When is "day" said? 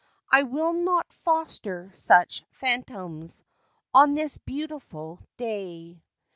5.37-6.01